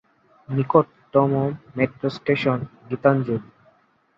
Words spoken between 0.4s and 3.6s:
নিকটতম metro station Gitanjali.